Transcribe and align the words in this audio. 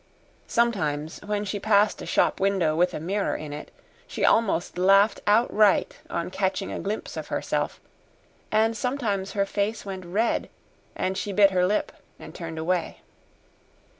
Sometimes, 0.47 1.19
when 1.21 1.45
she 1.45 1.59
passed 1.59 2.01
a 2.01 2.07
shop 2.07 2.39
window 2.39 2.75
with 2.75 2.95
a 2.95 2.99
mirror 2.99 3.35
in 3.35 3.53
it, 3.53 3.69
she 4.07 4.25
almost 4.25 4.79
laughed 4.79 5.19
outright 5.27 5.99
on 6.09 6.31
catching 6.31 6.71
a 6.71 6.79
glimpse 6.79 7.15
of 7.17 7.27
herself, 7.27 7.79
and 8.51 8.75
sometimes 8.75 9.33
her 9.33 9.45
face 9.45 9.85
went 9.85 10.03
red 10.03 10.49
and 10.95 11.19
she 11.19 11.31
bit 11.31 11.51
her 11.51 11.67
lip 11.67 11.91
and 12.17 12.33
turned 12.33 12.57
away. 12.57 13.01